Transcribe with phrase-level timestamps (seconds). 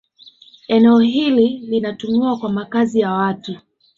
[0.67, 3.57] Eneo hili linatumiwa kama makazi ya watu